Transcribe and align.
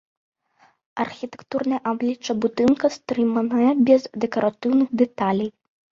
Архітэктурнае 1.03 1.79
аблічча 1.91 2.35
будынка 2.45 2.85
стрыманае, 2.97 3.69
без 3.91 4.01
дэкаратыўных 4.25 4.89
дэталей. 5.03 5.49